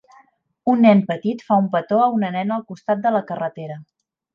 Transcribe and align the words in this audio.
Un 0.73 0.81
nen 0.85 1.03
petit 1.11 1.45
fa 1.51 1.59
un 1.65 1.69
petó 1.77 2.03
a 2.07 2.09
una 2.19 2.35
nena 2.41 2.59
al 2.59 2.67
costat 2.75 3.09
de 3.09 3.17
la 3.19 3.27
carretera. 3.33 3.83